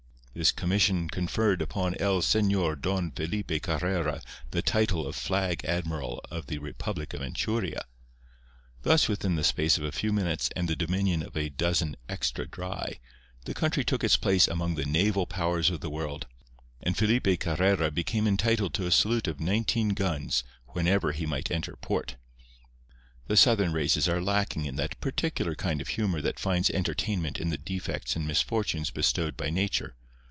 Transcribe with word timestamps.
This 0.33 0.53
commission 0.53 1.09
conferred 1.09 1.61
upon 1.61 1.93
el 1.99 2.21
Señor 2.21 2.79
Don 2.79 3.11
Felipe 3.11 3.61
Carrera 3.61 4.21
the 4.51 4.61
title 4.61 5.05
of 5.05 5.13
Flag 5.13 5.59
Admiral 5.65 6.21
of 6.31 6.45
the 6.47 6.57
Republic 6.57 7.13
of 7.13 7.19
Anchuria. 7.21 7.81
Thus 8.83 9.09
within 9.09 9.35
the 9.35 9.43
space 9.43 9.77
of 9.77 9.83
a 9.83 9.91
few 9.91 10.13
minutes 10.13 10.49
and 10.55 10.69
the 10.69 10.75
dominion 10.77 11.21
of 11.21 11.35
a 11.35 11.49
dozen 11.49 11.97
"extra 12.07 12.47
dry," 12.47 13.01
the 13.43 13.53
country 13.53 13.83
took 13.83 14.05
its 14.05 14.15
place 14.15 14.47
among 14.47 14.75
the 14.75 14.85
naval 14.85 15.27
powers 15.27 15.69
of 15.69 15.81
the 15.81 15.89
world, 15.89 16.27
and 16.81 16.95
Felipe 16.95 17.41
Carrera 17.41 17.91
became 17.91 18.25
entitled 18.25 18.73
to 18.75 18.87
a 18.87 18.91
salute 18.91 19.27
of 19.27 19.41
nineteen 19.41 19.89
guns 19.89 20.45
whenever 20.67 21.11
he 21.11 21.25
might 21.25 21.51
enter 21.51 21.75
port. 21.75 22.15
The 23.27 23.35
southern 23.35 23.73
races 23.73 24.07
are 24.07 24.21
lacking 24.21 24.63
in 24.63 24.77
that 24.77 24.99
particular 25.01 25.55
kind 25.55 25.81
of 25.81 25.89
humour 25.89 26.21
that 26.21 26.39
finds 26.39 26.69
entertainment 26.69 27.37
in 27.37 27.49
the 27.49 27.57
defects 27.57 28.15
and 28.15 28.25
misfortunes 28.25 28.91
bestowed 28.91 29.35
by 29.35 29.49
Nature. 29.49 29.97